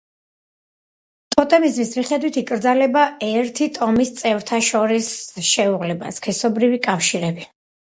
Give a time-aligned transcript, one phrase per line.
[1.35, 5.13] ტოტემიზმის მიხედვით იკრძალება ერთი ტომის წევრთა შორის
[5.53, 7.51] შეუღლება, სქესობრივი კავშირები.